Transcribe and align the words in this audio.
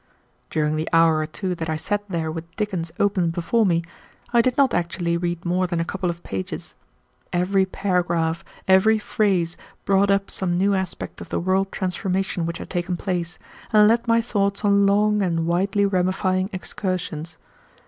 During 0.49 0.77
the 0.77 0.89
hour 0.91 1.19
or 1.19 1.27
two 1.27 1.53
that 1.53 1.69
I 1.69 1.75
sat 1.75 2.09
there 2.09 2.31
with 2.31 2.55
Dickens 2.55 2.91
open 2.99 3.29
before 3.29 3.67
me, 3.67 3.83
I 4.33 4.41
did 4.41 4.57
not 4.57 4.73
actually 4.73 5.15
read 5.15 5.45
more 5.45 5.67
than 5.67 5.79
a 5.79 5.85
couple 5.85 6.09
of 6.09 6.23
pages. 6.23 6.73
Every 7.31 7.67
paragraph, 7.67 8.43
every 8.67 8.97
phrase, 8.97 9.57
brought 9.85 10.09
up 10.09 10.31
some 10.31 10.57
new 10.57 10.73
aspect 10.73 11.21
of 11.21 11.29
the 11.29 11.39
world 11.39 11.71
transformation 11.71 12.47
which 12.47 12.57
had 12.57 12.71
taken 12.71 12.97
place, 12.97 13.37
and 13.71 13.87
led 13.87 14.07
my 14.07 14.21
thoughts 14.21 14.65
on 14.65 14.87
long 14.87 15.21
and 15.21 15.45
widely 15.45 15.85
ramifying 15.85 16.49
excursions. 16.51 17.37